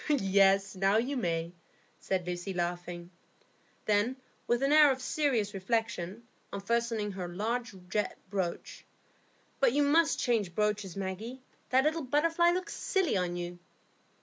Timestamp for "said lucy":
1.99-2.55